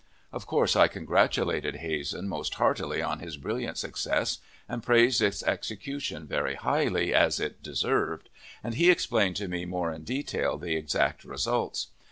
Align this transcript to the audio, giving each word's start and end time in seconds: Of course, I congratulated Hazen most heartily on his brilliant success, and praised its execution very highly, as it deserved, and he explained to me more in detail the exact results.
Of 0.33 0.47
course, 0.47 0.75
I 0.75 0.87
congratulated 0.87 1.75
Hazen 1.75 2.27
most 2.27 2.55
heartily 2.55 3.03
on 3.03 3.19
his 3.19 3.37
brilliant 3.37 3.77
success, 3.77 4.39
and 4.67 4.81
praised 4.81 5.21
its 5.21 5.43
execution 5.43 6.25
very 6.25 6.55
highly, 6.55 7.13
as 7.13 7.39
it 7.39 7.61
deserved, 7.61 8.29
and 8.63 8.73
he 8.73 8.89
explained 8.89 9.35
to 9.35 9.47
me 9.47 9.63
more 9.65 9.93
in 9.93 10.03
detail 10.03 10.57
the 10.57 10.75
exact 10.75 11.23
results. 11.23 11.89